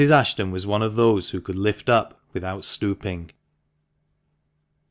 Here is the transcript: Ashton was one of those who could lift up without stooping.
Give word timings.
Ashton 0.09 0.49
was 0.49 0.65
one 0.65 0.81
of 0.81 0.95
those 0.95 1.29
who 1.29 1.39
could 1.39 1.57
lift 1.57 1.87
up 1.87 2.19
without 2.33 2.65
stooping. 2.65 3.29